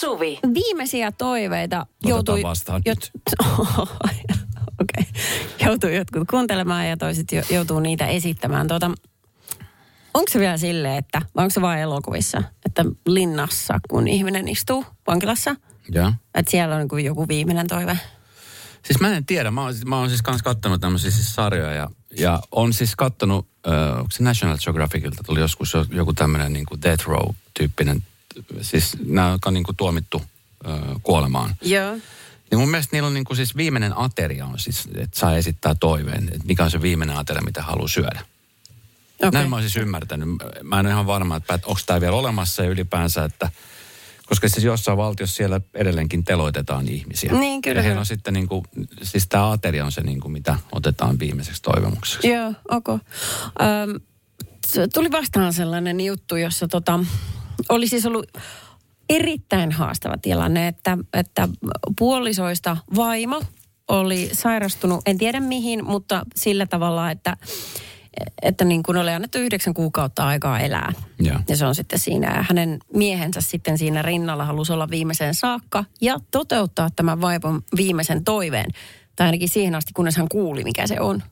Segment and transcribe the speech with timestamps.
[0.00, 0.38] Suvi.
[0.54, 2.42] Viimeisiä toiveita Otetaan joutui...
[2.42, 3.20] vastaan jot-
[4.80, 5.04] Okei.
[5.04, 5.04] Okay.
[5.64, 8.68] Joutuu jotkut kuuntelemaan ja toiset jo, joutuu niitä esittämään.
[8.68, 8.90] Tuota,
[10.14, 14.84] onko se vielä silleen, että, vai onko se vain elokuvissa, että linnassa, kun ihminen istuu
[15.06, 15.56] vankilassa,
[15.88, 16.12] Joo.
[16.34, 17.98] että siellä on niin joku viimeinen toive?
[18.84, 19.50] Siis mä en tiedä.
[19.50, 23.48] Mä oon, mä oon siis kans kattonut tämmöisiä siis sarjoja ja, ja on siis kattonut,
[23.68, 28.02] äh, onko se National Geographicilta tuli joskus jo- joku tämmöinen niin kuin death row-tyyppinen,
[28.62, 30.22] siis nämä on niin kuin tuomittu
[30.68, 31.54] äh, kuolemaan.
[31.62, 31.92] Joo.
[32.50, 35.74] Niin mun mielestä niillä on niin kuin siis viimeinen ateria on siis, että saa esittää
[35.74, 38.20] toiveen, että mikä on se viimeinen ateria, mitä haluaa syödä.
[38.20, 39.28] Okay.
[39.28, 39.30] Okay.
[39.38, 40.28] Näin mä oon siis ymmärtänyt.
[40.62, 43.50] Mä en ole ihan varma, että onko tämä vielä olemassa ja ylipäänsä, että
[44.26, 47.32] koska siis jossain valtiossa siellä edelleenkin teloitetaan ihmisiä.
[47.32, 48.64] Niin, kyllä, Ja heillä on sitten niin kuin,
[49.02, 52.28] siis tämä ateria on se niin kuin, mitä otetaan viimeiseksi toivomukseksi.
[52.28, 52.88] Joo, ok.
[52.88, 53.00] Öm,
[54.66, 57.00] s- tuli vastaan sellainen juttu, jossa tota,
[57.68, 58.26] oli siis ollut
[59.08, 61.48] erittäin haastava tilanne, että, että
[61.98, 63.42] puolisoista vaimo
[63.88, 67.36] oli sairastunut, en tiedä mihin, mutta sillä tavalla, että,
[68.42, 70.92] että niin kuin oli annettu yhdeksän kuukautta aikaa elää.
[71.18, 71.38] Joo.
[71.48, 72.36] Ja se on sitten siinä.
[72.36, 78.24] Ja hänen miehensä sitten siinä rinnalla halusi olla viimeiseen saakka ja toteuttaa tämän vaimon viimeisen
[78.24, 78.70] toiveen.
[79.16, 81.22] Tai ainakin siihen asti, kunnes hän kuuli, mikä se on.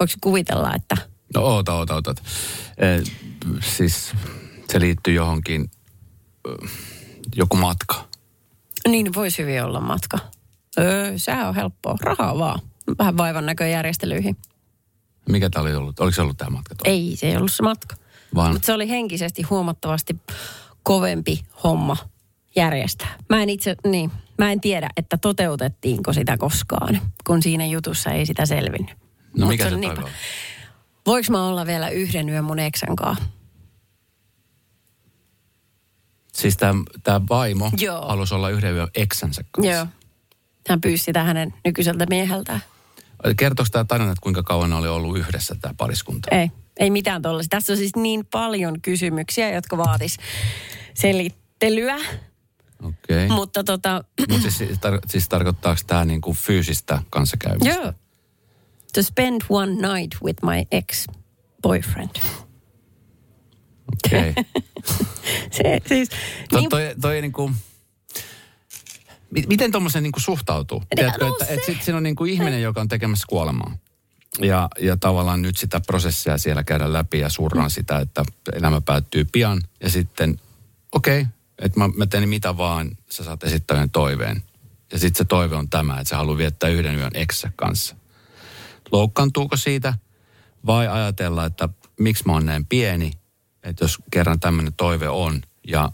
[0.00, 0.96] Voiko kuvitella, että...
[1.34, 2.14] No oota, oota, oota.
[2.78, 3.02] Eh,
[3.62, 4.12] siis
[4.72, 5.70] se liittyy johonkin,
[7.36, 8.04] joku matka.
[8.88, 10.18] Niin voisi hyvin olla matka.
[10.78, 11.96] Öö, sehän on helppoa.
[12.00, 12.60] Rahaa vaan.
[12.98, 14.36] Vähän vaivan näköjärjestelyihin.
[15.28, 16.00] Mikä tämä oli ollut?
[16.00, 16.74] Oliko se ollut tämä matka?
[16.74, 16.96] tuolla?
[16.98, 17.96] Ei, se ei ollut se matka.
[18.34, 20.16] Vaan Mutta se oli henkisesti huomattavasti
[20.82, 21.96] kovempi homma
[22.56, 23.16] järjestää.
[23.28, 28.26] Mä en itse, niin, mä en tiedä, että toteutettiinko sitä koskaan, kun siinä jutussa ei
[28.26, 28.90] sitä selvinnyt.
[29.36, 30.10] no Mut mikä se toive niin- oli?
[31.06, 33.24] Voinko mä olla vielä yhden yön mun eksän kanssa?
[36.36, 36.56] Siis
[37.02, 38.08] tämä vaimo Joo.
[38.08, 39.72] halusi olla yhden yön eksänsä kanssa.
[39.72, 39.86] Joo.
[40.68, 42.62] Hän pyysi sitä hänen nykyiseltä mieheltään.
[43.36, 46.36] Kertooko tämä tarina, että kuinka kauan oli ollut yhdessä tämä pariskunta?
[46.36, 47.48] Ei, ei mitään tuollaisia.
[47.48, 50.16] Tässä on siis niin paljon kysymyksiä, jotka vaatis
[50.94, 51.96] selittelyä.
[52.82, 53.24] Okei.
[53.26, 53.28] Okay.
[53.28, 57.74] Mutta tota, Mutta siis, tar- siis tarkoittaako tämä niinku fyysistä kanssakäymistä?
[57.74, 57.92] joo.
[58.94, 62.16] To spend one night with my ex-boyfriend.
[63.92, 64.30] Okei.
[64.30, 64.44] Okay.
[65.50, 66.08] Se siis,
[66.48, 67.50] To, niin, toi, toi niinku,
[69.30, 70.82] mi- miten tuommoisen niinku suhtautuu?
[70.94, 73.76] Tiedätkö, no että, se- että sit siinä on niinku ihminen, joka on tekemässä kuolemaa.
[74.40, 79.26] Ja, ja tavallaan nyt sitä prosessia siellä käydään läpi ja surraan sitä, että elämä päättyy
[79.32, 79.62] pian.
[79.80, 80.40] Ja sitten,
[80.92, 84.42] okei, okay, että mä, mä teen mitä vaan, sä saat esittää yhden toiveen.
[84.92, 87.96] Ja sitten se toive on tämä, että sä haluat viettää yhden yön eksä kanssa.
[88.92, 89.94] Loukkaantuuko siitä
[90.66, 91.68] vai ajatella, että
[92.00, 93.12] miksi mä oon näin pieni,
[93.66, 95.92] että jos kerran tämmöinen toive on ja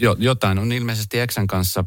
[0.00, 1.84] jo, jotain on ilmeisesti eksän kanssa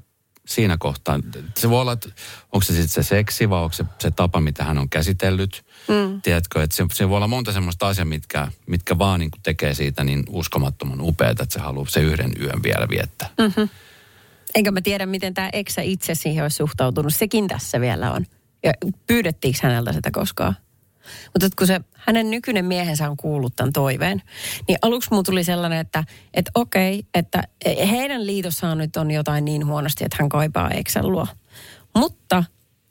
[0.47, 1.19] siinä kohtaa.
[1.57, 2.09] Se voi olla, että
[2.51, 5.65] onko se sitten se seksi vai onko se, se tapa, mitä hän on käsitellyt.
[5.87, 6.21] Mm.
[6.21, 10.03] Tiedätkö, että se, se voi olla monta semmoista asiaa, mitkä, mitkä vaan niin tekee siitä
[10.03, 13.29] niin uskomattoman upeata, että se haluaa se yhden yön vielä viettää.
[13.37, 13.69] Mm.
[14.55, 17.15] enkä mä tiedä, miten tämä eksä itse siihen olisi suhtautunut.
[17.15, 18.25] Sekin tässä vielä on.
[18.63, 18.73] Ja
[19.07, 20.55] pyydettiinkö häneltä sitä koskaan?
[21.25, 24.21] Mutta kun se hänen nykyinen miehensä on kuullut tämän toiveen,
[24.67, 26.03] niin aluksi mulla tuli sellainen, että,
[26.33, 31.27] että okei, että heidän liitossaan nyt on jotain niin huonosti, että hän kaipaa eksän luo.
[31.95, 32.43] Mutta,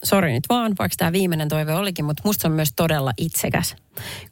[0.05, 3.77] sori nyt vaan, vaikka tämä viimeinen toive olikin, mutta musta se on myös todella itsekäs.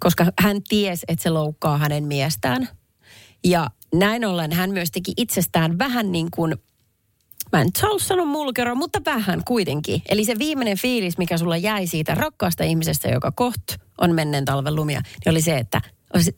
[0.00, 2.68] Koska hän ties, että se loukkaa hänen miestään.
[3.44, 6.54] Ja näin ollen hän myös teki itsestään vähän niin kuin
[7.54, 10.02] Mä en sanoa mulkero, mutta vähän kuitenkin.
[10.08, 13.62] Eli se viimeinen fiilis, mikä sulla jäi siitä rakkaasta ihmisestä, joka koht
[13.98, 15.80] on menneen talven lumia, niin oli se, että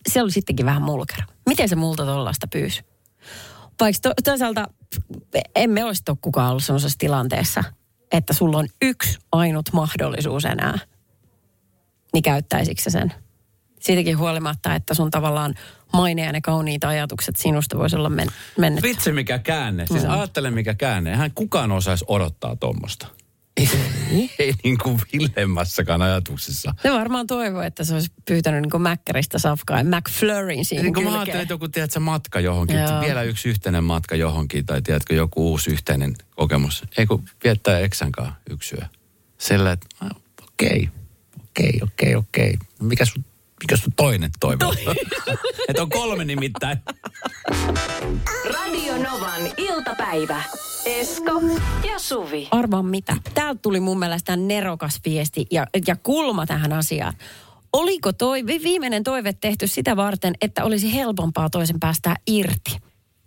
[0.08, 1.22] se oli sittenkin vähän mulkero.
[1.48, 2.82] Miten se multa tollasta pyysi?
[3.80, 4.68] Vaikka to, toisaalta
[5.54, 7.64] emme olisi ole kukaan ollut sellaisessa tilanteessa,
[8.12, 10.78] että sulla on yksi ainut mahdollisuus enää,
[12.12, 13.14] niin käyttäisikö sen?
[13.86, 15.54] Siitäkin huolimatta, että sun tavallaan
[15.92, 18.82] maine ja ne kauniit ajatukset sinusta voisi olla men- mennyt.
[18.82, 19.86] Vitsi mikä käänne.
[19.86, 20.10] Siis mm.
[20.10, 21.10] ajattele mikä käänne.
[21.10, 23.06] Eihän kukaan osaisi odottaa tuommoista.
[24.38, 26.74] Ei, niin kuin villemmässäkään ajatuksessa.
[26.84, 31.06] Ne varmaan toivoo, että se olisi pyytänyt niin Mäkkäristä safkaa ja McFlurryn siihen Niin kuin
[31.06, 33.00] mä ajattelin, että joku tiedätkö, matka johonkin, Joo.
[33.00, 36.84] vielä yksi yhteinen matka johonkin, tai tiedätkö, joku uusi yhteinen kokemus.
[36.98, 38.84] Ei kun viettää eksän kanssa yksi yö.
[39.38, 40.10] Sillä, että ah,
[40.42, 40.88] okei,
[41.44, 42.54] okei, okei, okei.
[42.82, 43.24] Mikä sun,
[43.62, 44.76] mikä sun toinen toive on?
[45.68, 46.78] että on kolme nimittäin.
[48.54, 50.42] Radio Novan iltapäivä.
[50.86, 51.42] Esko
[51.92, 52.48] ja Suvi.
[52.50, 53.16] Arvaa mitä.
[53.34, 57.14] Täältä tuli mun mielestä nerokas viesti ja, ja kulma tähän asiaan.
[57.72, 62.76] Oliko toi vi- viimeinen toive tehty sitä varten, että olisi helpompaa toisen päästää irti?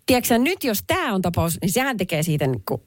[0.06, 2.82] tiedätkö nyt jos tämä on tapaus, niin sehän tekee siitä niin kuin,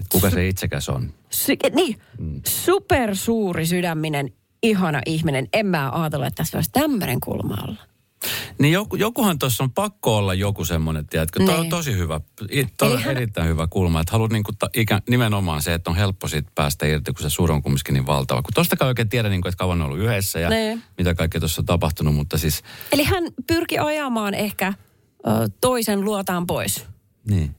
[0.00, 1.12] Et kuka se itsekäs on?
[1.30, 2.40] sy- niin, mm.
[2.46, 4.32] supersuuri sydäminen,
[4.62, 5.48] ihana ihminen.
[5.52, 7.76] En mä ajatella, että tässä olisi tämmöinen kulma olla.
[8.58, 11.70] Niin joku, jokuhan tuossa on pakko olla joku semmoinen, tiedätkö, toi on Niin.
[11.70, 12.20] tosi hyvä,
[12.78, 16.28] toi on erittäin hyvä kulma, että haluat niinku ta, ikä, nimenomaan se, että on helppo
[16.28, 18.42] siitä päästä irti, kun se suru on kumminkin niin valtava.
[18.42, 20.82] Kun tostakaan oikein tiedä, niinku, että kauan on ollut yhdessä ja Niin.
[20.98, 22.62] mitä kaikkea tuossa on tapahtunut, mutta siis,
[22.92, 24.72] Eli hän pyrki ajamaan ehkä
[25.26, 25.30] ö,
[25.60, 26.84] toisen luotaan pois.
[27.28, 27.54] niin.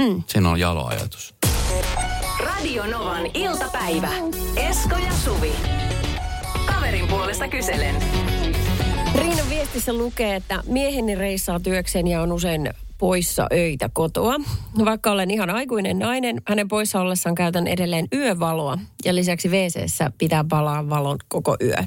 [0.00, 0.22] Mm.
[0.26, 1.34] Siinä on jalo ajatus.
[2.40, 4.08] Radio Novan iltapäivä.
[4.56, 5.52] Esko ja Suvi.
[6.86, 7.94] Kaverin puolesta kyselen.
[9.14, 14.34] Riinan viestissä lukee, että mieheni reissaa työkseen ja on usein poissa öitä kotoa.
[14.84, 20.44] Vaikka olen ihan aikuinen nainen, hänen poissa ollessaan käytän edelleen yövaloa ja lisäksi wc pitää
[20.48, 21.84] palaa valon koko yö.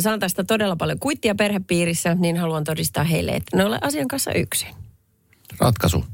[0.00, 4.32] Saan tästä todella paljon kuittia perhepiirissä, niin haluan todistaa heille, että ne ole asian kanssa
[4.32, 4.74] yksin.
[5.58, 6.04] Ratkaisu.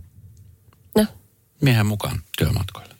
[0.96, 1.06] No,
[1.60, 2.93] Miehen mukaan työmatkoille.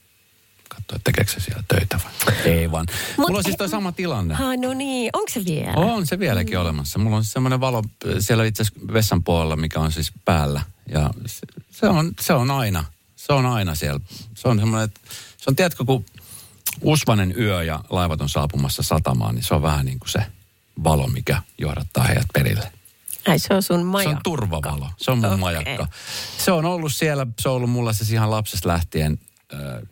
[0.74, 2.34] Katso, että tekeekö se siellä töitä vai?
[2.44, 2.86] Ei vaan.
[3.16, 4.34] Mulla on siis toi sama tilanne.
[4.34, 5.72] ha, no niin, onko se vielä?
[5.76, 6.98] On se vieläkin olemassa.
[6.98, 7.82] Mulla on semmoinen valo
[8.18, 10.60] siellä itse asiassa vessan puolella, mikä on siis päällä.
[10.88, 12.84] Ja se, se, on, se on aina,
[13.16, 14.00] se on aina siellä.
[14.34, 15.00] Se on semmoinen, että
[15.36, 16.04] se on tiedätkö, kun
[16.80, 20.26] usvanen yö ja laivat on saapumassa satamaan, niin se on vähän niin kuin se
[20.84, 22.72] valo, mikä johdattaa heidät perille.
[23.28, 24.16] Ai se on sun Se majakka.
[24.16, 24.90] on turvavalo.
[24.96, 25.38] Se on mun Okei.
[25.38, 25.88] majakka.
[26.38, 29.18] Se on ollut siellä, se on ollut mulla siis ihan lapsesta lähtien.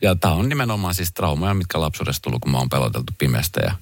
[0.02, 3.60] Ja tämä on nimenomaan siis traumoja, mitkä lapsuudesta tullut, kun mä oon peloteltu pimeästä.
[3.60, 3.76] Ja Ai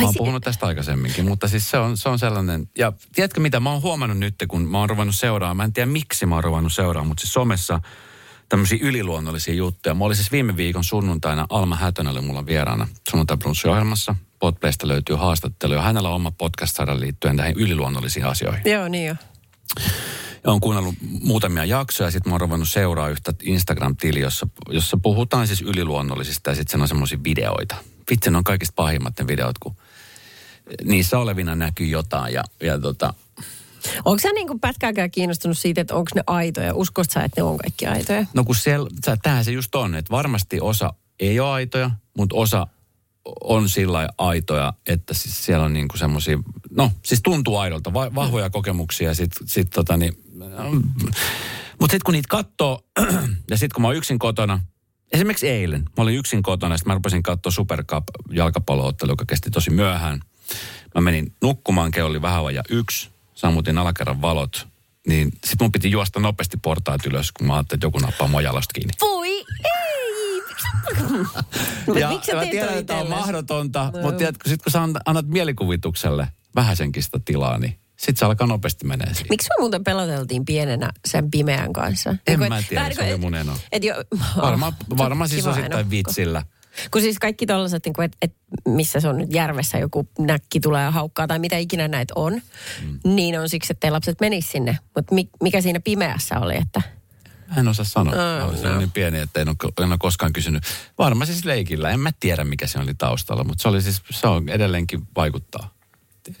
[0.00, 2.68] mä oon si- puhunut tästä aikaisemminkin, mutta siis se on, se on sellainen.
[2.78, 5.56] Ja tiedätkö mitä, mä oon huomannut nyt, kun mä oon ruvennut seuraamaan.
[5.56, 7.80] Mä en tiedä miksi mä oon ruvennut seuraamaan, mutta siis somessa
[8.48, 9.94] tämmöisiä yliluonnollisia juttuja.
[9.94, 13.36] Mä olin siis viime viikon sunnuntaina, Alma Hätönä oli mulla vieraana sunnuntai
[13.70, 18.62] ohjelmassa Podplaysta löytyy haastattelu ja hänellä on oma podcast saada liittyen näihin yliluonnollisiin asioihin.
[18.72, 19.14] Joo, niin jo.
[20.44, 24.96] Ja olen kuunnellut muutamia jaksoja ja sitten mä oon ruvennut seuraa yhtä Instagram-tili, jossa, jossa
[25.02, 27.76] puhutaan siis yliluonnollisista ja sitten sen on semmoisia videoita.
[28.10, 29.76] Vitsi, ne on kaikista pahimmat ne videot, kun
[30.84, 33.14] niissä olevina näkyy jotain ja, ja tota,
[34.04, 36.74] Onko sä niin kuin pätkääkään kiinnostunut siitä, että onko ne aitoja?
[36.74, 38.26] Uskost sä, että ne on kaikki aitoja?
[38.34, 38.90] no kun siellä,
[39.22, 42.66] tämähän se just on, että varmasti osa ei ole aitoja, mutta osa
[43.40, 46.38] on sillä aitoja, että siis siellä on niinku semmoisia,
[46.70, 50.23] no siis tuntuu aidolta, va- vahvoja kokemuksia ja sitten sit tota niin,
[51.80, 52.80] mutta sitten kun niitä katsoo
[53.50, 54.60] ja sitten kun mä oon yksin kotona,
[55.12, 59.50] esimerkiksi eilen, mä olin yksin kotona, sitten mä rupesin katsoa Super Cup jalkapalloottelu, joka kesti
[59.50, 60.20] tosi myöhään.
[60.94, 64.68] Mä menin nukkumaan, kello oli vähän vajaa yksi, sammutin alakerran valot,
[65.06, 68.42] niin sitten mun piti juosta nopeasti portaat ylös, kun mä ajattelin, että joku nappaa mua
[68.42, 68.92] jalasta kiinni.
[69.00, 69.44] Voi ei!
[72.00, 74.00] Ja Miksi mä tiedän, että on mahdotonta, No.
[74.02, 78.46] mutta tiedätkö, sit kun sä annat- annat mielikuvitukselle vähäsenkin sitä tilaa, niin sit se alkaa
[78.46, 79.26] nopeasti menee siihen.
[79.30, 82.10] Miksi me muuten peloteltiin pienenä sen pimeän kanssa?
[82.10, 83.56] En Niin mä et- tiedä, se niin oli mun eno.
[83.72, 83.94] Et jo,
[84.42, 86.42] Varmaan varmaan siis kiva osittain vitsillä.
[86.90, 88.34] Kun siis kaikki tollaset, niin että et,
[88.68, 92.32] missä se on nyt järvessä joku näkki tulee ja haukkaa tai mitä ikinä näitä on,
[92.82, 92.98] mm.
[93.14, 94.78] niin on siksi, että lapset menis sinne.
[94.96, 96.82] Mutta mi, mikä siinä pimeässä oli, että
[97.48, 98.14] Mä en osaa sanoa.
[98.44, 98.72] Oh, Oh, se no.
[98.72, 100.62] on niin pieni, että en ole, en ole koskaan kysynyt.
[100.98, 101.90] Varmaan siis leikillä.
[101.90, 105.73] En mä tiedä, mikä se oli taustalla, mutta se oli siis, se on edelleenkin vaikuttaa.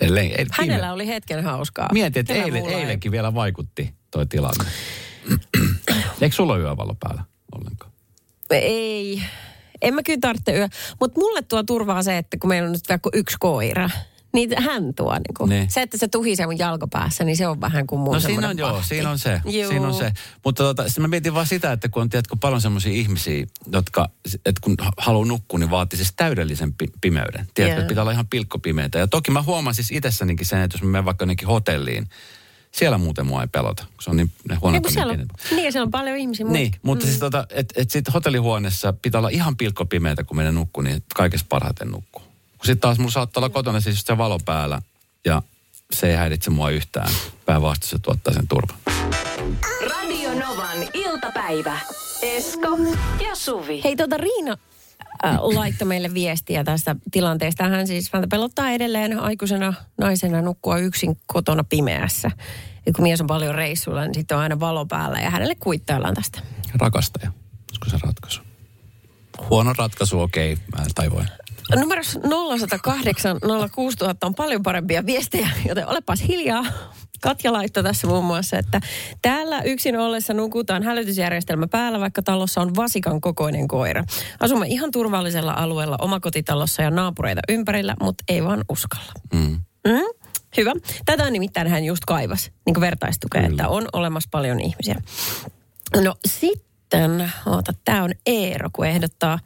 [0.00, 1.88] Edelleen, hänellä oli hetken hauskaa.
[1.92, 2.74] Mietin, että eilen, ei.
[2.74, 4.64] eilenkin vielä vaikutti toi tilanne.
[6.20, 7.92] Eikö sulla yövalo päällä ollenkaan?
[8.50, 9.22] Ei.
[9.82, 10.68] En mä kyllä tarvitse yö.
[11.00, 13.90] Mutta mulle tuo turvaa se, että kun meillä on nyt vaikka yksi koira,
[14.34, 15.14] niin hän tuo.
[15.14, 15.50] Niin kuin.
[15.50, 15.70] Niin.
[15.70, 18.58] Se, että se tuhisee mun jalkopäässä, niin se on vähän kuin mun No siinä on
[18.58, 19.40] joo, siinä on se.
[19.44, 19.70] Juu.
[19.70, 20.12] Siinä on se.
[20.44, 24.60] Mutta tota, mä mietin vaan sitä, että kun on tiedätkö, paljon semmoisia ihmisiä, jotka, että
[24.60, 27.48] kun haluaa nukkua, niin vaatii siis täydellisen pi- pimeyden.
[27.54, 28.98] Tiedätkö, että pitää olla ihan pilkkopimeitä.
[28.98, 32.08] Ja toki mä huomaan siis itsessänikin sen, että jos mä menen vaikka jonnekin hotelliin,
[32.72, 35.16] siellä muuten mua ei pelota, kun se on niin, ne Niin, huoneet kun on siellä
[35.16, 36.46] niin on, niin, siellä on paljon ihmisiä.
[36.46, 36.80] Niin, muitakin.
[36.82, 41.02] mutta siis tota, että et sitten hotellihuoneessa pitää olla ihan pilkkopimeitä, kun menee nukkuu, niin
[41.14, 42.22] kaikessa parhaiten nukkuu.
[42.64, 44.82] Kun sitten taas mulla saattaa olla kotona siis se valo päällä
[45.24, 45.42] ja
[45.92, 47.10] se ei häiritse mua yhtään.
[47.46, 48.78] Päinvastoin se tuottaa sen turvan.
[49.90, 51.78] Radio Novan iltapäivä.
[52.22, 52.78] Esko
[53.28, 53.80] ja Suvi.
[53.84, 54.56] Hei, tuota Riina
[55.24, 57.64] äh, laittoi meille viestiä tästä tilanteesta.
[57.64, 62.30] Hän siis häntä pelottaa edelleen aikuisena naisena nukkua yksin kotona pimeässä.
[62.86, 66.14] Ja kun mies on paljon reissuilla, niin sitten on aina valo päällä ja hänelle kuittaillaan
[66.14, 66.40] tästä.
[66.74, 67.32] Rakastaja,
[67.70, 68.42] olisiko se ratkaisu?
[69.50, 71.28] Huono ratkaisu, okei, okay, mä taivoin.
[71.76, 73.38] Numerossa 0108
[73.74, 76.64] 06000 on paljon parempia viestejä, joten olepas hiljaa.
[77.20, 78.80] Katja laittoi tässä muun muassa, että
[79.22, 84.04] täällä yksin ollessa nukutaan hälytysjärjestelmä päällä, vaikka talossa on vasikan kokoinen koira.
[84.40, 89.12] Asumme ihan turvallisella alueella omakotitalossa ja naapureita ympärillä, mutta ei vaan uskalla.
[89.32, 89.58] Mm.
[89.86, 90.24] Mm?
[90.56, 90.72] hyvä.
[91.04, 93.52] Tätä nimittäin hän just kaivas, niin kuin vertaistukea, Kyllä.
[93.52, 95.02] että on olemassa paljon ihmisiä.
[96.04, 96.73] No sitten,
[97.46, 99.38] oota, tämä on Eero, kun ehdottaa.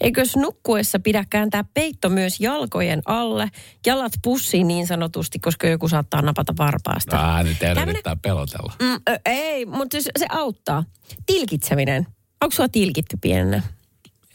[0.00, 3.48] Eikös nukkuessa pidä kääntää peitto myös jalkojen alle,
[3.86, 7.16] jalat pussiin niin sanotusti, koska joku saattaa napata varpaasta.
[7.16, 8.72] Vähän nyt Tämmönen- yrittää pelotella.
[8.82, 10.84] Mm, ö, ei, mutta se, se auttaa.
[11.26, 12.06] Tilkitseminen.
[12.42, 13.62] Onko sua tilkitty pienenä?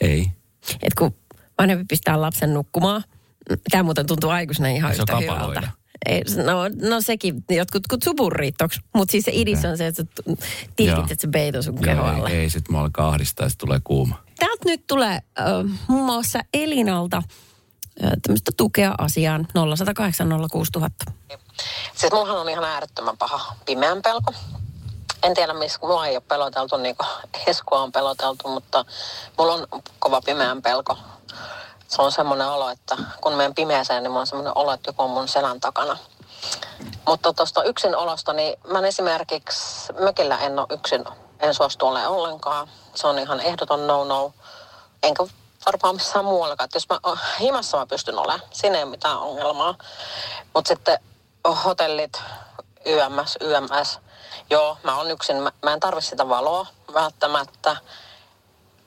[0.02, 0.28] Ei.
[0.84, 1.16] Et kun
[1.58, 3.04] vanhempi pistää lapsen nukkumaan,
[3.72, 5.72] tämä muuten tuntuu aikuisena ihan Se yhtä hyvältä.
[6.06, 10.04] Ei, no, no sekin, jotkut kutsuu burritoksi, mutta siis se idis on se, että
[10.76, 12.30] tilkitset se beito sun Joo, kehoalle.
[12.30, 14.24] ei, ei sit mua alkaa ahdistaa ja sit tulee kuuma.
[14.40, 15.46] Täältä nyt tulee äh,
[15.88, 21.06] muun muassa Elinalta äh, tämmöistä tukea asiaan 0108 06000.
[21.96, 24.34] Siis mullahan on ihan äärettömän paha pimeän pelko.
[25.24, 27.08] En tiedä, missä mua ei ole peloteltu, niin kuin
[27.48, 28.86] Eskua on peloteltu, mutta
[29.38, 29.68] mulla on
[30.00, 30.98] kova pimeän pelko.
[31.88, 35.04] Se on semmoinen olo, että kun menen pimeäseen, niin mulla on semmoinen olo, että joku
[35.04, 35.98] on mun selän takana.
[37.08, 41.06] Mutta tuosta yksin olosta, niin mä esimerkiksi mökillä en ole yksin,
[41.40, 42.68] en suostu olemaan ollenkaan.
[42.96, 44.34] Se on ihan ehdoton no-no.
[45.04, 45.24] Enkä
[45.66, 46.66] varmaan missään muuallakaan.
[46.66, 49.76] Että jos mä oh, himassa mä pystyn olemaan, siinä ei ole mitään ongelmaa.
[50.54, 51.00] Mutta sitten
[51.66, 52.22] hotellit,
[52.86, 54.00] YMS, YMS.
[54.50, 55.36] Joo, mä oon yksin.
[55.38, 57.78] Mä, mä en tarvi sitä valoa välttämättä.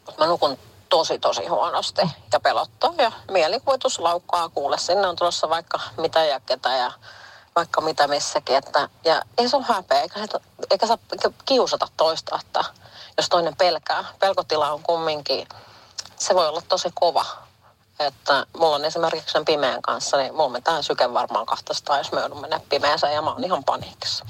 [0.06, 0.58] Mutta mä nukun
[0.90, 2.92] tosi, tosi huonosti ja pelottaa.
[2.98, 4.78] Ja mielikuvitus laukkaa kuule.
[4.78, 6.92] Sinne on tulossa vaikka mitä ja ketä ja
[7.56, 8.56] vaikka mitä missäkin.
[8.56, 10.98] Että, ja ei se ole häpeä, eikä, sitä- eikä saa
[11.44, 12.64] kiusata toista, että
[13.16, 14.04] jos toinen pelkää.
[14.18, 15.48] Pelkotila on kumminkin,
[16.16, 17.24] se voi olla tosi kova.
[17.98, 22.20] Että mulla on esimerkiksi sen pimeän kanssa, niin mulla menee syke varmaan 200, jos me
[22.20, 24.26] joudun mennä pimeäseen ja mä oon ihan paniikissa.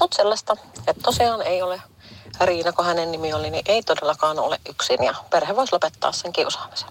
[0.00, 1.82] Mutta sellaista, että tosiaan ei ole
[2.44, 6.32] Riina, kun hänen nimi oli, niin ei todellakaan ole yksin ja perhe voisi lopettaa sen
[6.32, 6.88] kiusaamisen.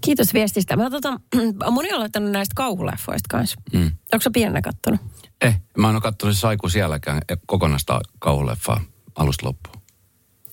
[0.00, 0.76] Kiitos viestistä.
[0.76, 1.20] Mä tota,
[1.70, 3.60] moni on laittanut näistä kauhuleffoista kanssa.
[3.72, 3.92] Mm.
[4.12, 5.00] Onko sä pienenä kattonut?
[5.40, 8.80] Eh, mä en ole kattonut se Saiku sielläkään eh, kokonaista kauhuleffaa
[9.14, 9.82] alusta loppuun.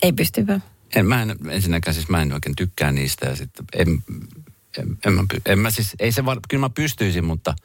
[0.01, 0.63] Ei pysty vaan.
[0.95, 4.03] En, mä en, ensinnäkään siis mä en oikein tykkää niistä ja sitten en,
[4.77, 7.55] en, en, mä, en mä siis, ei se var, kyllä mä pystyisin, mutta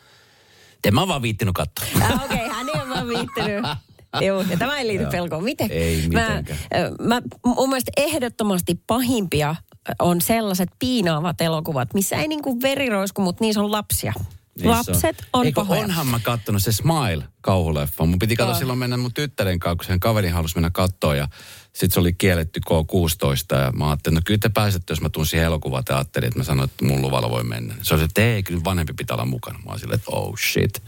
[0.84, 1.86] en mä vaan viittinyt katsoa.
[2.00, 3.64] Ah, Okei, okay, hän ei ole vaan viittynyt.
[4.26, 5.44] Joo, ja tämä ei liity pelkoon.
[5.44, 5.70] Miten?
[5.72, 6.58] Ei mä, mitenkään.
[6.74, 9.56] ö, mä, mun mielestä ehdottomasti pahimpia
[9.98, 14.12] on sellaiset piinaavat elokuvat, missä ei niinku veri roisku, mutta niissä on lapsia.
[14.56, 15.80] Niissä Lapset on, Eikö pahoja.
[15.80, 18.06] onhan mä kattonut se Smile kauhuleffa.
[18.06, 18.58] Mun piti katsoa On.
[18.58, 21.28] silloin mennä mun tyttären kanssa, kun sen kaveri halusi mennä kattoon ja
[21.64, 25.26] sitten se oli kielletty K16 ja mä ajattelin, no kyllä te pääsette, jos mä tuun
[25.26, 27.74] siihen elokuvateatteriin, että mä sanoin, että mun luvalla voi mennä.
[27.82, 29.58] Se oli se, että ei, kyllä vanhempi pitää olla mukana.
[29.58, 30.82] Mä olin silleen, että oh shit.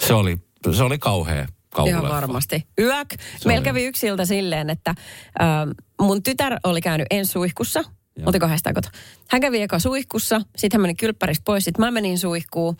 [0.00, 0.38] Se oli,
[0.76, 1.46] se oli kauhea
[1.78, 2.06] kauhuleffa.
[2.06, 2.66] Ihan varmasti.
[2.80, 3.14] Yök.
[3.44, 4.94] Meillä kävi yksi ilta silleen, että
[5.42, 5.70] ähm,
[6.00, 7.84] mun tytär oli käynyt ensi suihkussa.
[8.18, 8.28] Joo.
[8.28, 8.88] Otiko hän sitä koto?
[9.30, 12.76] Hän kävi eka suihkussa, sitten hän meni kylppäristä pois, sitten mä menin suihkuun.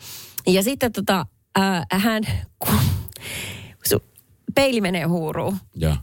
[0.47, 1.25] Ja sitten tota,
[1.59, 2.23] äh, hän,
[2.59, 2.75] kun
[3.85, 4.03] su,
[4.55, 5.57] peili menee huuruun.
[5.75, 5.95] Joo.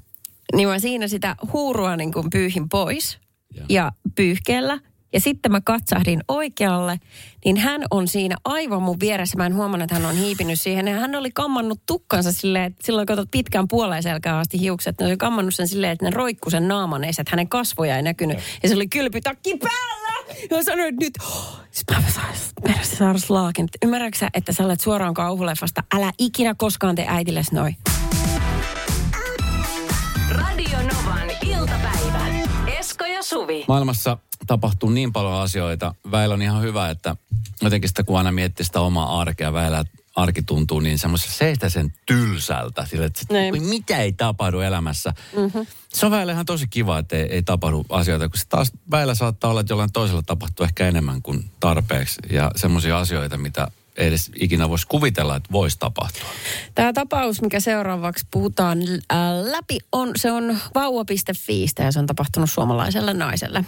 [0.55, 3.19] Niin mä siinä sitä huurua niin kuin pyyhin pois
[3.55, 3.67] Joo.
[3.69, 4.79] ja pyyhkeellä.
[5.13, 7.01] Ja sitten mä katsahdin oikealle,
[7.45, 9.39] niin hän on siinä aivan mun vieressä.
[9.39, 10.89] Mä en huomannut, että hän on hiipinyt siihen.
[10.89, 15.01] Ja hän oli kammannut tukkansa silleen, että silloin katsot pitkään puoleen selkään asti hiukset.
[15.01, 18.03] Ne oli kammannut sen silleen, että ne roikku sen naaman ees, että hänen kasvoja ei
[18.03, 18.39] näkynyt.
[18.63, 20.07] Ja se oli kylpytakki päällä.
[20.51, 21.61] Ja sanoin, että nyt, oh,
[21.91, 22.03] mä
[22.83, 23.69] saada slaakin.
[23.85, 25.83] Ymmärrätkö sä, että sä olet suoraan kauhuleffasta?
[25.95, 27.77] Älä ikinä koskaan tee äitillesi noin.
[33.29, 33.65] Suvi.
[33.69, 35.95] Maailmassa tapahtuu niin paljon asioita.
[36.11, 37.17] Väillä on ihan hyvä, että
[37.63, 39.85] jotenkin sitä kun aina miettii sitä omaa arkea, väillä
[40.17, 42.87] arki tuntuu niin semmoisessa seistä sen tylsältä.
[42.87, 43.55] Sille, että Niin.
[43.55, 45.15] kuin mitä ei tapahdu elämässä.
[45.37, 45.67] Mm-hmm.
[45.89, 49.15] Se on väillä ihan tosi kiva, että ei, ei tapahdu asioita, kun se taas väillä
[49.15, 52.21] saattaa olla, että jollain toisella tapahtuu ehkä enemmän kuin tarpeeksi.
[52.31, 56.29] Ja semmoisia asioita, mitä edes ikinä voisi kuvitella, että voisi tapahtua.
[56.75, 59.19] Tämä tapaus, mikä seuraavaksi puhutaan äh,
[59.51, 63.65] läpi, on, se on vauva.fiistä ja se on tapahtunut suomalaiselle naiselle.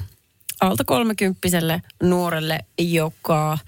[0.61, 3.59] Alta kolmekymppiselle nuorelle, joka äh,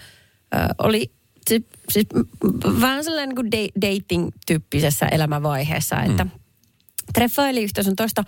[0.78, 1.10] oli
[1.48, 2.06] siis, siis
[2.80, 6.39] vähän sellainen niin kuin da- dating-tyyppisessä elämänvaiheessa, että treffaili
[7.62, 8.24] yhtä sun toista.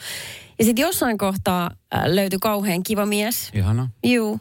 [0.59, 3.89] Ja sitten jossain kohtaa äh, löytyi kauhean kiva mies, Ihana.
[4.05, 4.41] Juu.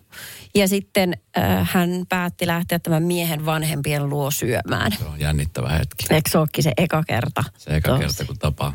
[0.55, 4.91] Ja sitten äh, hän päätti lähteä tämän miehen vanhempien luo syömään.
[4.99, 6.05] Se on jännittävä hetki.
[6.09, 7.43] Eikö se olekin se eka kerta?
[7.57, 8.01] Se eka Tosi.
[8.01, 8.73] kerta, kun tapaa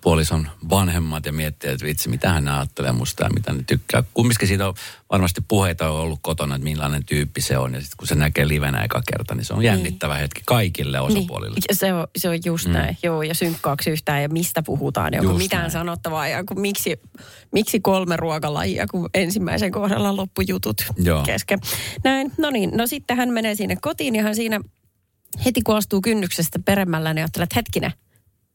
[0.00, 4.02] puolison vanhemmat ja miettii, että vitsi, mitä hän ajattelee musta ja mitä ne tykkää.
[4.14, 4.74] Kumminkin siitä on
[5.12, 7.74] varmasti puheita on ollut kotona, että millainen tyyppi se on.
[7.74, 11.54] Ja sitten kun se näkee livenä eka kerta, niin se on jännittävä hetki kaikille osapuolille.
[11.54, 12.72] Niin, se on, se on just mm.
[12.72, 12.98] näin.
[13.02, 15.12] Joo, ja synkkaaksi yhtään ja mistä puhutaan.
[15.12, 15.72] Ja onko mitään näin.
[15.72, 17.00] sanottavaa ja kun miksi,
[17.52, 21.22] miksi kolme ruokalajia, kun ensimmäisen kohdalla loppujutut Joo.
[21.22, 21.58] kesken.
[22.04, 22.70] Näin, no niin.
[22.74, 24.60] No sitten hän menee sinne kotiin ja hän siinä
[25.44, 27.92] heti kun astuu kynnyksestä peremmällä, niin ajattelee, että hetkinen,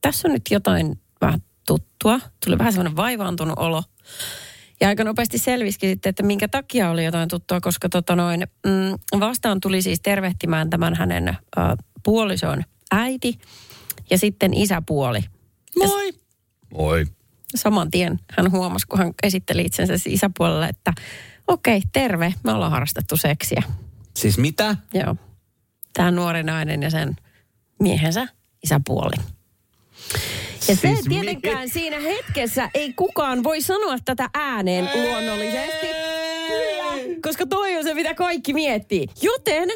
[0.02, 2.20] tässä on nyt jotain vähän tuttua.
[2.46, 3.84] Tuli vähän semmoinen vaivaantunut olo.
[4.82, 9.20] Ja aika nopeasti selvisikin sitten, että minkä takia oli jotain tuttua, koska tota noin, mm,
[9.20, 11.38] vastaan tuli siis tervehtimään tämän hänen äh,
[12.04, 13.40] puolison äiti
[14.10, 15.20] ja sitten isäpuoli.
[15.78, 16.14] Moi!
[16.74, 17.06] Moi.
[17.56, 20.94] Saman tien hän huomasi, kun hän esitteli itsensä siis isäpuolelle, että
[21.48, 23.64] okei, okay, terve, me ollaan harrastettu seksiä.
[24.14, 24.76] Siis mitä?
[24.94, 25.16] Joo.
[25.94, 27.16] Tämä nuori nainen ja sen
[27.80, 28.28] miehensä
[28.64, 29.16] isäpuoli.
[30.68, 35.88] Ja se Siis tietenkään mi- siinä hetkessä ei kukaan voi sanoa tätä ääneen luonnollisesti.
[36.48, 39.08] Kyllä, koska toi on se, mitä kaikki miettii.
[39.22, 39.70] Joten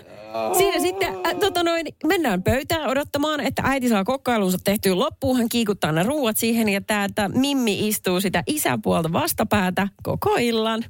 [0.58, 5.38] siinä sitten äh, tota noin, mennään pöytään odottamaan, että äiti saa kokkailunsa tehtyä loppuun.
[5.38, 10.86] Hän kiikuttaa ne ruuat siihen ja tää, että Mimmi istuu sitä isäpuolta vastapäätä koko illan.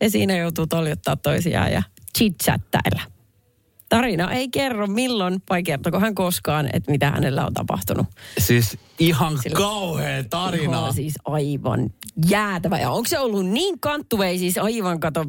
[0.00, 1.82] Ja siinä joutuu toljottaa toisiaan ja
[2.18, 3.19] chitchattailla.
[3.90, 8.06] Tarina ei kerro milloin vai kertoko hän koskaan, että mitä hänellä on tapahtunut.
[8.38, 10.78] Siis ihan Sillä- kauhea tarina.
[10.78, 11.90] Ihan siis aivan
[12.28, 12.78] jäätävä.
[12.78, 15.24] Ja onko se ollut niin kanttuvei siis aivan kato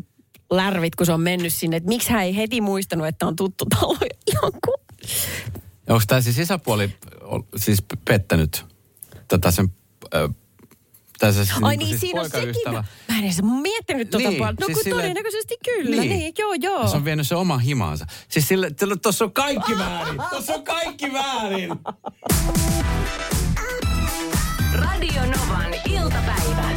[0.52, 3.66] lärvit, kun se on mennyt sinne, että miksi hän ei heti muistanut, että on tuttu
[3.66, 3.98] talo.
[4.34, 4.74] Ihan ku...
[5.90, 6.90] Onko tämä siis isäpuoli
[7.22, 8.66] ol- siis pettänyt
[9.28, 9.68] tätä sen...
[11.22, 12.74] Tässä siis, Ai niinku niin, siis siinä on sekin.
[13.08, 14.56] Mä en edes miettinyt tuota Niin, puolta.
[14.60, 16.02] No siis kun silleen- todennäköisesti kyllä.
[16.02, 16.88] Niin, joo, joo.
[16.88, 18.06] Se on vienyt se oma himaansa.
[18.30, 20.22] Siis sille, tuossa on kaikki väärin.
[20.30, 21.70] Tuossa on kaikki väärin.
[24.74, 26.72] Radio Novan iltapäivä.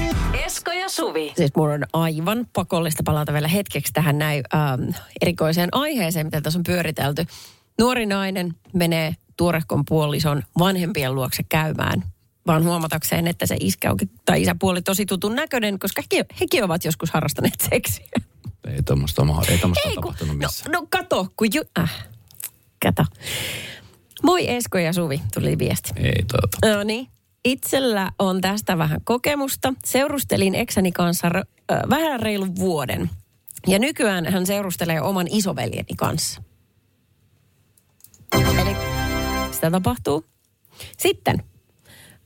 [0.45, 1.33] Esko ja Suvi.
[1.37, 4.83] Siis mun on aivan pakollista palata vielä hetkeksi tähän näin ähm,
[5.23, 7.27] erikoiseen aiheeseen, mitä tässä on pyöritelty.
[7.79, 12.03] Nuori nainen menee tuorehkon puolison vanhempien luokse käymään,
[12.47, 16.85] vaan huomatakseen, että se iskä onkin, tai isäpuoli tosi tutun näköinen, koska hekin, hekin ovat
[16.85, 18.07] joskus harrastaneet seksiä.
[18.65, 20.73] Ei tuommoista ei tommoista Ei, kun, tapahtunut no, missään.
[20.73, 21.63] no kato, kun ju...
[21.79, 22.07] Äh,
[22.83, 23.05] kato.
[24.23, 25.91] Moi Esko ja Suvi, tuli viesti.
[25.97, 26.77] Ei tota.
[26.77, 27.09] No niin.
[27.45, 29.75] Itsellä on tästä vähän kokemusta.
[29.85, 31.43] Seurustelin eksäni kanssa ö,
[31.91, 33.11] vähän reilun vuoden.
[33.67, 36.43] Ja nykyään hän seurustelee oman isoveljeni kanssa.
[38.33, 38.77] Eli
[39.51, 40.25] sitä tapahtuu.
[40.99, 41.45] Sitten,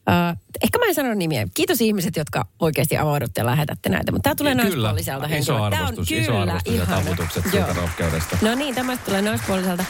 [0.08, 1.46] ö, ehkä mä en sano nimiä.
[1.54, 4.12] Kiitos ihmiset, jotka oikeasti avaudutte ja lähetätte näitä.
[4.12, 4.64] Mutta tämä tulee Kyllä.
[4.64, 5.76] naispuoliselta Iso henkilöltä.
[5.76, 7.52] Tää on arvostus, iso kyllä arvostus ja taputukset Joo.
[7.52, 8.38] siitä rohkeudesta.
[8.42, 9.84] No niin, tämä tulee naispuoliselta.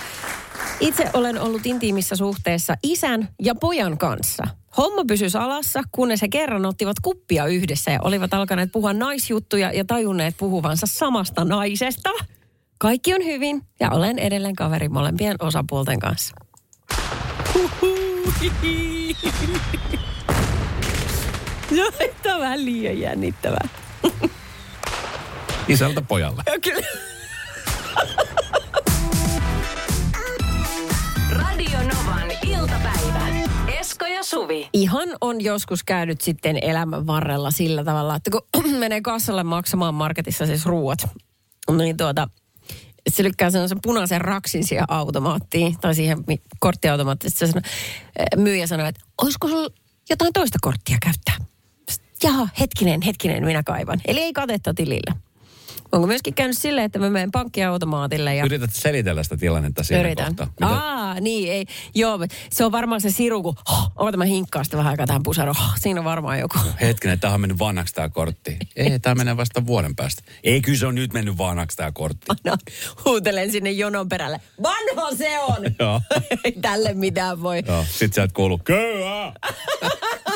[0.81, 4.45] Itse olen ollut intiimissä suhteessa isän ja pojan kanssa.
[4.77, 9.85] Homma pysyi salassa, kunnes he kerran ottivat kuppia yhdessä ja olivat alkaneet puhua naisjuttuja ja
[9.85, 12.11] tajunneet puhuvansa samasta naisesta.
[12.79, 16.35] Kaikki on hyvin ja olen edelleen kaveri molempien osapuolten kanssa.
[21.71, 23.69] No, tämä on vähän liian jännittävää.
[25.69, 26.43] Isältä pojalle.
[26.47, 26.87] Ja kyllä.
[31.31, 33.29] Radio Novan iltapäivä.
[33.81, 34.69] Esko ja Suvi.
[34.73, 38.43] Ihan on joskus käynyt sitten elämän varrella sillä tavalla, että kun
[38.79, 40.99] menee kassalle maksamaan marketissa siis ruuat,
[41.77, 42.29] niin tuota,
[43.17, 46.25] se lykkää sellaisen punaisen raksin siihen automaattiin tai siihen
[46.59, 47.31] korttiautomaattiin.
[47.31, 47.63] Sitten se sanoo,
[48.19, 49.71] eh, myyjä sanoo, että olisiko sulla
[50.11, 51.47] jotain toista korttia käyttää?
[51.91, 54.01] Sitten, Jaha, hetkinen, hetkinen, minä kaivan.
[54.07, 55.28] Eli ei katetta tilillä.
[55.93, 58.45] Onko myöskin käynyt silleen, että mä menen pankkiautomaatille ja...
[58.45, 60.27] Yrität selitellä sitä tilannetta siinä Yritän.
[60.27, 60.47] kohtaa.
[60.61, 61.65] Mitä- Aa, niin, ei.
[61.95, 62.19] Joo,
[62.51, 65.57] se on varmaan se siru, kun oh, oota mä hinkkaan sitä vähän aikaa tähän pusaroon.
[65.59, 66.59] Oh, siinä on varmaan joku.
[66.81, 68.57] Hetkinen, tämähän on mennyt vanhaksi tämä kortti.
[68.77, 70.23] Ei, tämä menee vasta vuoden päästä.
[70.45, 72.27] Ei, kyllä se on nyt mennyt vanhaksi tämä kortti.
[72.45, 72.57] No,
[73.05, 74.41] huutelen sinne jonon perälle.
[74.63, 75.57] Vanha se on!
[75.79, 76.01] Joo.
[76.45, 77.63] Ei tälle mitään voi.
[77.67, 79.33] Joo, sit sieltä kuuluu köyhää.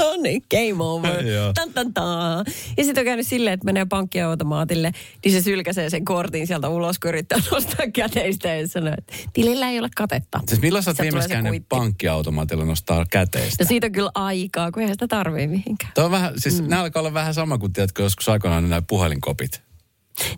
[0.00, 1.24] No niin, game over.
[1.54, 2.44] Tan, tan, tan.
[2.76, 4.92] Ja sitten on käynyt silleen, että menee pankkiautomaatille,
[5.24, 9.70] niin se sylkäsee sen kortin sieltä ulos, kun yrittää nostaa käteistä ja sanoo, että tilillä
[9.70, 10.40] ei ole katetta.
[10.48, 13.64] Siis milloin sä oot viimeksi käynyt pankkiautomaatilla nostaa käteistä?
[13.64, 15.92] No siitä on kyllä aikaa, kun eihän sitä tarvii mihinkään.
[15.94, 16.68] Tuo on vähän, siis mm.
[16.68, 19.62] nämä alkaa olla vähän sama kuin tiedätkö, joskus aikoinaan nämä puhelinkopit.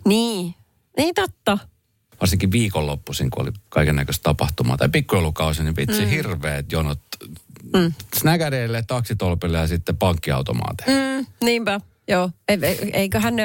[0.05, 0.55] Niin,
[0.97, 1.57] niin totta.
[2.23, 4.77] Varsinkin viikonloppuisin, kun oli kaiken näköistä tapahtumaa.
[4.77, 6.07] Tai pikkujoulukausi, niin vitsi mm.
[6.07, 6.99] hirveät jonot
[7.73, 7.93] mm.
[8.17, 11.17] snägäreille, taksitolpille ja sitten pankkiautomaateille.
[11.17, 12.29] Mm, niinpä, joo.
[12.47, 13.43] E- e- eiköhän ne,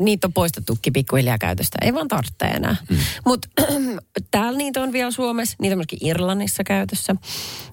[0.00, 1.78] niitä on poistettukin pikkuhiljaa käytöstä.
[1.82, 2.76] Ei vaan tarvitse enää.
[2.90, 2.96] Mm.
[3.26, 3.48] Mutta
[4.30, 7.16] täällä niitä on vielä Suomessa, niitä on myöskin Irlannissa käytössä.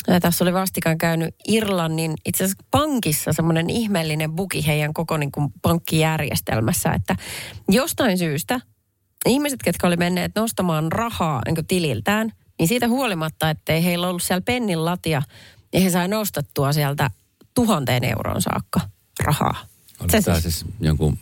[0.08, 5.32] Ja tässä oli vastikään käynyt Irlannin, itse asiassa pankissa semmoinen ihmeellinen buki heidän koko niin
[5.32, 7.16] kuin pankkijärjestelmässä, että
[7.70, 8.60] jostain syystä
[9.26, 14.42] ihmiset, ketkä oli menneet nostamaan rahaa niin tililtään, niin siitä huolimatta, ettei heillä ollut siellä
[14.42, 15.22] pennin latia,
[15.74, 17.12] niin he sai nostettua sieltä
[17.54, 18.80] tuhanteen euroon saakka
[19.24, 19.56] rahaa.
[20.00, 21.18] Oliko Se tämä siis- siis jonkun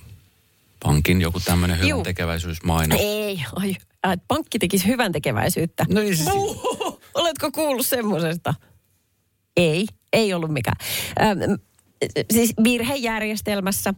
[0.83, 2.99] pankin joku tämmöinen hyvän tekeväisyysmainos?
[3.01, 5.85] Ei, ai, äh, että pankki tekisi hyvän tekeväisyyttä.
[5.89, 6.29] No ei siis-
[7.13, 8.53] Oletko kuullut semmoisesta?
[9.57, 10.75] Ei, ei ollut mikään.
[11.21, 11.39] Ähm,
[12.33, 13.93] siis virhejärjestelmässä.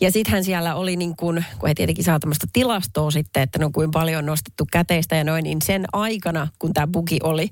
[0.00, 3.70] Ja sittenhän siellä oli niin kuin, kun he tietenkin saa tämmöistä tilastoa sitten, että no
[3.70, 7.48] kuin paljon on nostettu käteistä ja noin, niin sen aikana, kun tämä bugi oli,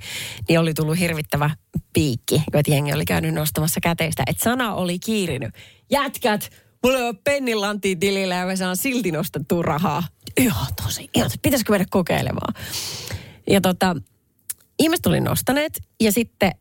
[0.49, 1.51] niin oli tullut hirvittävä
[1.93, 4.23] piikki, että jengi oli käynyt nostamassa käteistä.
[4.27, 5.55] Että sana oli kiirinyt.
[5.91, 6.51] Jätkät,
[6.85, 10.03] mulla ei ole pennin lanttiin tilillä ja mä saan silti nostettua rahaa.
[10.41, 12.55] Ihan tosi, ihan, pitäisikö mennä kokeilemaan?
[13.51, 13.97] Ja tota,
[14.79, 16.53] ihmiset oli nostaneet ja sitten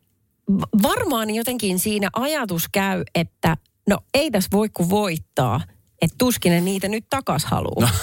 [0.82, 3.56] varmaan jotenkin siinä ajatus käy, että
[3.88, 5.60] no ei tässä voi kuin voittaa,
[6.02, 7.80] että tuskin ne niitä nyt takas haluaa.
[7.80, 7.88] No.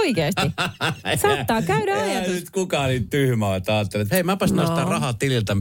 [0.00, 0.42] Oikeasti.
[1.22, 2.34] Saattaa käydä Eihän ajatus.
[2.34, 4.62] nyt kukaan niin tyhmä, että ajattelee, että hei mäpäs No.
[4.62, 5.56] nostan rahaa tililtä.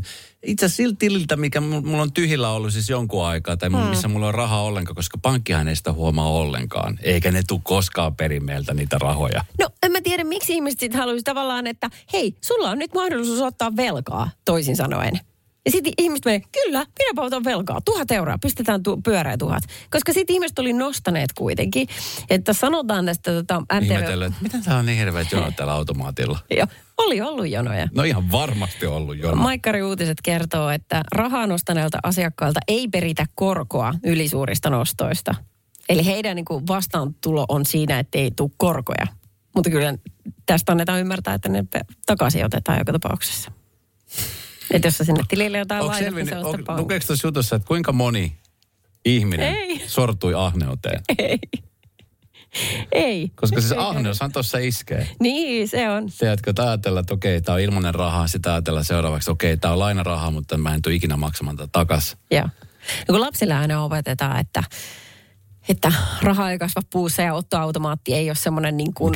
[0.46, 3.80] Itse asiassa siltä tililtä, mikä mul- mulla on tyhjillä ollut siis jonkun aikaa, tai hmm.
[3.80, 7.00] missä mulla on rahaa ollenkaan, koska pankkihan ei sitä huomaa ollenkaan.
[7.04, 9.46] Eikä ne tule koskaan perin meiltä niitä rahoja.
[9.60, 13.42] No en mä tiedä, miksi ihmiset sitten haluaisi tavallaan, että hei, sulla on nyt mahdollisuus
[13.42, 15.20] ottaa velkaa, toisin sanoen.
[15.66, 17.82] Ja sitten ihmiset menee, kyllä, minäpä otan velkaa.
[17.86, 19.64] Tuhat euroa, pistetään tu- pyöreä tuhat.
[19.92, 21.88] Koska sitten ihmiset oli nostaneet kuitenkin.
[22.30, 24.22] Että sanotaan tästä tota, MTV...
[24.26, 26.40] Että miten tää on niin hirveät jonot täällä automaatilla.
[26.58, 27.88] Joo, oli ollut jonoja.
[27.96, 29.36] No ihan varmasti ollut jono.
[29.36, 35.36] Maikkari Uutiset kertoo, että rahaa nostaneilta asiakkailta ei peritä korkoa ylisuurista nostoista.
[35.90, 39.08] Eli heidän niin kuin vastaantulo on siinä, että ei tule korkoja.
[39.56, 39.98] Mutta kyllä
[40.46, 41.64] tästä annetaan ymmärtää, että ne
[42.06, 43.52] takaisin otetaan joka tapauksessa.
[44.72, 47.68] Että jos sä sinne tilille jotain Onko laitat, niin se on lukeeko tuossa jutussa, että
[47.68, 48.36] kuinka moni
[49.06, 49.84] ihminen Ei.
[49.88, 51.02] sortui ahneuteen?
[51.18, 51.40] Ei.
[52.92, 53.32] Ei.
[53.36, 55.08] Koska siis ahneushan tuossa iskee.
[55.20, 56.10] Niin, se on.
[56.20, 59.80] Tiedätkö, että ajatella, että okei, tämä on ilmainen raha, sitä ajatella seuraavaksi, okei, tämä on
[59.80, 62.18] lainarahaa, mutta mä en tule ikinä maksamaan tätä takas.
[62.32, 62.50] Joo.
[63.00, 64.64] Ja kun lapsille aina opetetaan, että,
[65.70, 69.14] että raha ei kasva puussa ja ottoautomaatti ei ole semmoinen niin kuin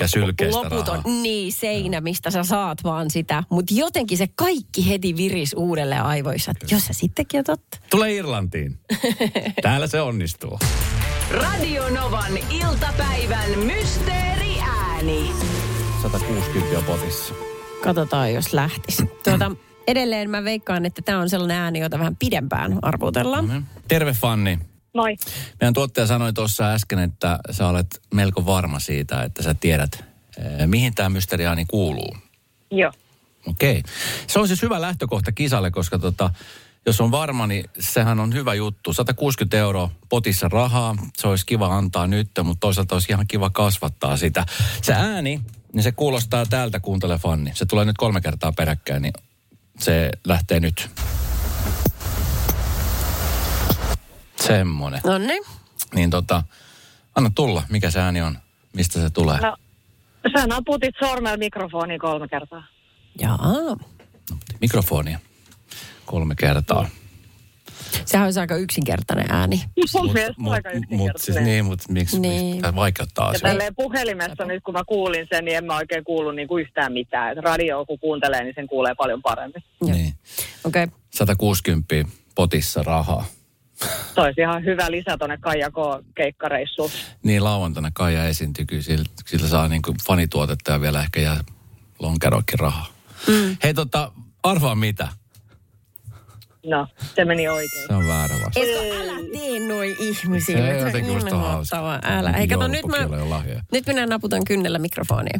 [0.51, 1.21] loputon rahaa.
[1.21, 3.43] niin, seinä, mistä sä saat vaan sitä.
[3.49, 7.77] Mutta jotenkin se kaikki heti viris uudelleen aivoissa, että jos se sittenkin on totta.
[7.89, 8.79] Tule Irlantiin.
[9.61, 10.59] Täällä se onnistuu.
[11.31, 15.31] Radio Novan iltapäivän mysteeriääni.
[16.01, 17.33] 160 potissa.
[17.83, 19.05] Katsotaan, jos lähtisi.
[19.23, 19.51] Tuota,
[19.87, 23.67] edelleen mä veikkaan, että tämä on sellainen ääni, jota vähän pidempään arvutellaan.
[23.87, 24.59] Terve Fanni.
[24.95, 25.15] Moi.
[25.61, 30.03] Meidän tuottaja sanoi tuossa äsken, että sä olet melko varma siitä, että sä tiedät,
[30.37, 32.17] eh, mihin tämä mysteriaani kuuluu.
[32.71, 32.91] Joo.
[33.47, 33.83] Okei.
[34.27, 36.29] Se on siis hyvä lähtökohta kisalle, koska tota,
[36.85, 38.93] jos on varma, niin sehän on hyvä juttu.
[38.93, 44.17] 160 euroa potissa rahaa, se olisi kiva antaa nyt, mutta toisaalta olisi ihan kiva kasvattaa
[44.17, 44.45] sitä.
[44.81, 45.41] Se ääni,
[45.73, 47.51] niin se kuulostaa täältä, kuuntele Fanni.
[47.53, 49.13] Se tulee nyt kolme kertaa peräkkäin, niin
[49.79, 50.89] se lähtee nyt.
[54.47, 55.01] Semmonen.
[55.05, 55.43] No niin.
[55.95, 56.43] Niin tota,
[57.15, 58.37] anna tulla, mikä se ääni on,
[58.73, 59.39] mistä se tulee.
[59.41, 59.55] No,
[60.39, 62.63] sä naputit sormella mikrofoniin kolme kertaa.
[63.19, 63.39] Jaa.
[64.61, 65.19] Mikrofonia.
[66.05, 66.87] Kolme kertaa.
[68.05, 69.61] Sehän olisi aika yksinkertainen ääni.
[69.93, 71.13] Mun mielestä aika mut, yksinkertainen.
[71.19, 72.45] siis niin, mutta miksi, Niin.
[72.45, 73.47] miksi tämä vaikeuttaa Ja asioita?
[73.47, 77.31] tälleen puhelimessa nyt kun mä kuulin sen, niin en mä oikein kuullut niinku yhtään mitään.
[77.37, 79.63] Et radio kun kuuntelee, niin sen kuulee paljon paremmin.
[79.85, 80.13] Niin.
[80.63, 80.83] Okei.
[80.83, 80.97] Okay.
[81.13, 81.95] 160
[82.35, 83.25] potissa rahaa.
[84.15, 86.89] Se olisi ihan hyvä lisä tonne Kaijakoon keikkareissuun.
[87.23, 91.43] Niin lauantaina Kaija esiintyy, kyllä sillä, sillä saa niin kuin fanituotetta ja vielä ehkä jää
[91.99, 92.87] lonkeroikin rahaa.
[93.27, 93.57] Mm.
[93.63, 94.11] Hei tota,
[94.43, 95.07] arvaa mitä?
[96.65, 97.87] No, se meni oikein.
[97.87, 98.67] Se on väärä vastaus.
[98.67, 100.57] Esko, älä tee noin ihmisiä.
[100.57, 101.99] Se ei on jotenkin musta hauska.
[102.03, 102.31] Älä.
[102.31, 102.97] Hei, kato, nyt, mä,
[103.71, 105.39] nyt minä naputan kynnellä mikrofonia.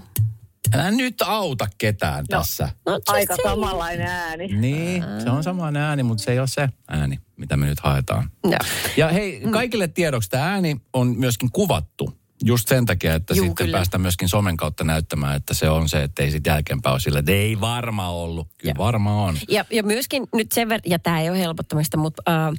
[0.73, 2.37] Älä nyt auta ketään No.
[2.37, 2.69] tässä.
[2.85, 4.47] No, Aika samanlainen ääni.
[4.47, 8.29] Niin, se on sama ääni, mutta se ei ole se ääni, mitä me nyt haetaan.
[8.43, 8.59] Joo.
[8.97, 12.17] Ja hei, kaikille tiedoksi tämä ääni on myöskin kuvattu.
[12.43, 13.77] Just sen takia, että Juu, sitten kyllä.
[13.77, 17.19] päästään myöskin somen kautta näyttämään, että se on se, että ei sitten jälkeenpäin ole sillä,
[17.19, 18.47] että ei varma ollut.
[18.57, 18.85] Kyllä Joo.
[18.85, 19.37] varma on.
[19.49, 22.53] Ja, ja myöskin nyt sen verran, ja tämä ei ole helpottamista, mutta äh,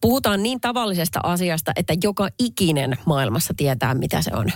[0.00, 4.46] puhutaan niin tavallisesta asiasta, että joka ikinen maailmassa tietää, mitä se on.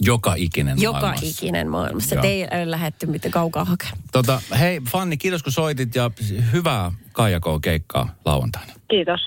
[0.00, 1.26] Joka ikinen Joka maailmassa.
[1.26, 2.14] ikinen maailmassa.
[2.14, 2.22] Joo.
[2.22, 3.98] Te ei ole lähetty mitään kaukaa hakemaan.
[4.12, 6.10] Tota, hei Fanni, kiitos kun soitit ja
[6.52, 8.72] hyvää Kaijakoon keikkaa lauantaina.
[8.90, 9.20] Kiitos.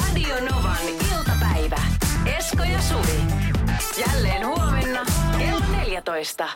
[0.00, 0.76] Radio Novan
[1.18, 1.80] iltapäivä.
[2.38, 3.20] Esko ja Suvi.
[4.06, 5.00] Jälleen huomenna
[5.38, 6.48] kello 14.